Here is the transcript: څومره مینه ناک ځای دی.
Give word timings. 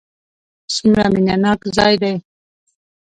څومره 0.73 1.05
مینه 1.13 1.35
ناک 1.43 1.61
ځای 1.75 1.93
دی. 2.01 2.13